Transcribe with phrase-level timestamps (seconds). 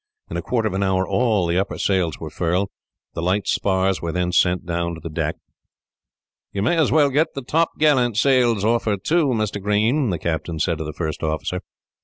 [0.31, 2.69] In a quarter of an hour all the upper sails were furled.
[3.13, 5.35] The light spars were then sent down to the deck.
[6.51, 9.61] "You may as well get the top gallant sails off her, too, Mr.
[9.61, 11.61] Green," the captain said to the first officer.